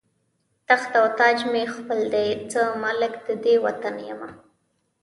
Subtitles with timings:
[0.69, 4.29] تخت او تاج مې خپل دی، زه مالک د دې وطن یمه